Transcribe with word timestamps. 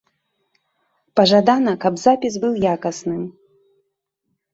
Пажадана, 1.19 1.73
каб 1.83 1.93
запіс 2.05 2.33
быў 2.45 2.53
якасным. 2.75 3.21